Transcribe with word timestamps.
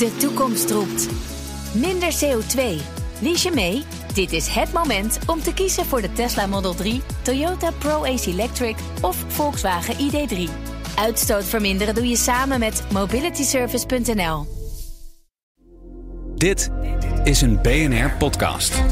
De 0.00 0.16
toekomst 0.16 0.70
roept. 0.70 1.08
Minder 1.74 2.12
CO2. 2.12 2.60
Lies 3.20 3.42
je 3.42 3.50
mee? 3.54 3.82
Dit 4.14 4.32
is 4.32 4.48
het 4.48 4.72
moment 4.72 5.18
om 5.26 5.40
te 5.40 5.54
kiezen 5.54 5.86
voor 5.86 6.00
de 6.00 6.12
Tesla 6.12 6.46
Model 6.46 6.74
3, 6.74 7.00
Toyota 7.22 7.70
Pro-Ace 7.70 8.30
Electric 8.30 8.76
of 9.00 9.24
Volkswagen 9.28 9.94
ID3. 9.94 10.50
Uitstoot 10.96 11.44
verminderen 11.44 11.94
doe 11.94 12.08
je 12.08 12.16
samen 12.16 12.58
met 12.58 12.82
mobilityservice.nl. 12.92 14.46
Dit 16.34 16.70
is 17.24 17.40
een 17.40 17.62
BNR-podcast. 17.62 18.82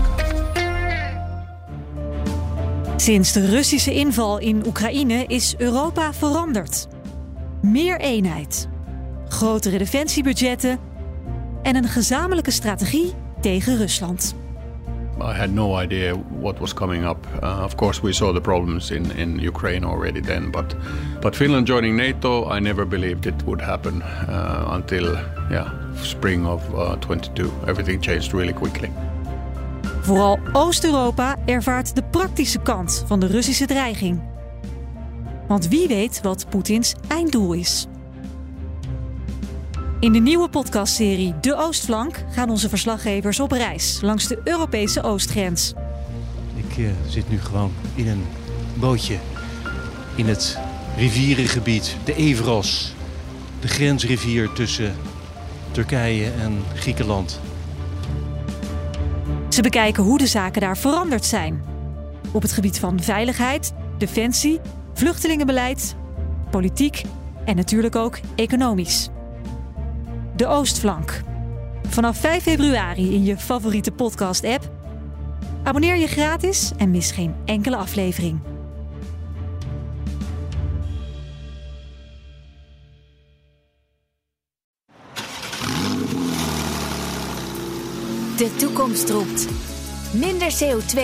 Sinds 2.97 3.33
de 3.33 3.47
Russische 3.47 3.95
inval 3.95 4.39
in 4.39 4.67
Oekraïne 4.67 5.25
is 5.27 5.55
Europa 5.59 6.13
veranderd. 6.13 6.87
Meer 7.63 8.01
eenheid, 8.01 8.69
grotere 9.29 9.79
defensiebudgetten 9.79 10.88
en 11.63 11.77
een 11.77 11.89
gezamenlijke 11.89 12.51
strategie 12.51 13.13
tegen 13.41 13.77
Rusland. 13.77 14.35
I 15.21 15.33
had 15.33 15.51
no 15.51 15.81
idea 15.81 16.15
what 16.41 16.59
was 16.59 16.75
coming 16.75 17.05
up. 17.05 17.27
Uh, 17.43 17.63
of 17.65 17.75
course, 17.75 18.01
we 18.03 18.13
saw 18.13 18.33
the 18.33 18.41
problems 18.41 18.91
in, 18.91 19.17
in 19.17 19.41
Ukraine 19.41 19.87
already 19.87 20.21
then, 20.21 20.51
but 20.51 20.77
but 21.21 21.37
Finland 21.37 21.67
joining 21.67 21.97
NATO, 21.97 22.57
I 22.57 22.61
never 22.61 22.87
believed 22.87 23.27
it 23.27 23.45
would 23.45 23.61
happen 23.61 24.03
uh, 24.03 24.71
until 24.73 25.19
yeah 25.51 25.73
spring 26.03 26.47
of 26.47 26.63
uh, 26.75 26.97
22. 27.01 27.51
Everything 27.67 28.03
changed 28.03 28.33
really 28.33 28.53
quickly. 28.53 28.91
Vooral 30.01 30.39
Oost-Europa 30.53 31.37
ervaart 31.45 31.95
de 31.95 32.03
praktische 32.03 32.59
kant 32.59 33.05
van 33.07 33.21
de 33.21 33.27
Russische 33.27 33.67
dreiging. 33.67 34.21
Want 35.49 35.69
wie 35.69 35.89
weet 35.89 36.21
wat 36.23 36.47
Poetins 36.49 36.95
einddoel 37.09 37.53
is. 37.53 37.87
In 40.01 40.13
de 40.13 40.19
nieuwe 40.19 40.49
podcastserie 40.49 41.35
De 41.41 41.57
Oostflank 41.57 42.25
gaan 42.31 42.51
onze 42.51 42.69
verslaggevers 42.69 43.41
op 43.41 43.53
reis 43.53 43.99
langs 44.01 44.29
de 44.29 44.41
Europese 44.45 45.03
oostgrens. 45.03 45.75
Ik 46.55 46.77
uh, 46.77 46.91
zit 47.09 47.29
nu 47.31 47.41
gewoon 47.41 47.73
in 47.95 48.09
een 48.09 48.25
bootje 48.75 49.17
in 50.15 50.27
het 50.27 50.59
rivierengebied, 50.97 51.97
de 52.05 52.15
Evros, 52.15 52.95
de 53.61 53.69
grensrivier 53.69 54.53
tussen 54.53 54.95
Turkije 55.71 56.31
en 56.31 56.63
Griekenland. 56.75 57.41
Ze 59.49 59.63
bekijken 59.63 60.03
hoe 60.03 60.19
de 60.19 60.27
zaken 60.27 60.61
daar 60.61 60.77
veranderd 60.77 61.25
zijn. 61.25 61.65
Op 62.33 62.43
het 62.43 62.53
gebied 62.53 62.79
van 62.79 63.03
veiligheid, 63.03 63.73
defensie, 63.97 64.61
vluchtelingenbeleid, 64.95 65.97
politiek 66.51 67.03
en 67.45 67.57
natuurlijk 67.57 67.97
ook 67.97 68.19
economisch. 68.35 69.09
De 70.39 70.47
Oostflank. 70.47 71.21
Vanaf 71.89 72.19
5 72.19 72.43
februari 72.43 73.15
in 73.15 73.25
je 73.25 73.37
favoriete 73.37 73.93
podcast-app. 73.93 74.71
Abonneer 75.63 75.97
je 75.97 76.07
gratis 76.07 76.73
en 76.77 76.91
mis 76.91 77.11
geen 77.11 77.35
enkele 77.45 77.77
aflevering. 77.77 78.41
De 88.37 88.55
toekomst 88.59 89.11
roept. 89.11 89.49
Minder 90.13 90.53
CO2. 90.53 91.01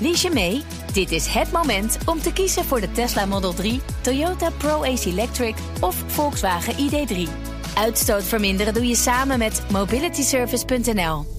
Lies 0.00 0.22
je 0.22 0.30
mee? 0.32 0.62
Dit 0.92 1.10
is 1.10 1.26
het 1.26 1.52
moment 1.52 1.98
om 2.04 2.20
te 2.20 2.32
kiezen 2.32 2.64
voor 2.64 2.80
de 2.80 2.92
Tesla 2.92 3.26
Model 3.26 3.54
3, 3.54 3.80
Toyota 4.00 4.50
Pro-Ace 4.50 5.08
Electric 5.08 5.54
of 5.80 6.04
Volkswagen 6.06 6.74
ID3. 6.74 7.47
Uitstoot 7.78 8.24
verminderen 8.24 8.74
doe 8.74 8.86
je 8.86 8.96
samen 8.96 9.38
met 9.38 9.62
mobilityservice.nl. 9.70 11.37